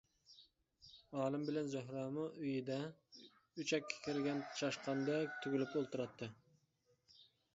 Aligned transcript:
ئالىم 1.17 1.43
بىلەن 1.49 1.67
زۆھرەمۇ 1.73 2.23
ئۆيىدە 2.29 2.77
ئۈچەككە 3.63 3.99
كىرگەن 4.07 4.41
چاشقاندەك 4.61 5.35
تۈگۈلۈپ 5.43 5.77
ئولتۇراتتى. 5.83 6.31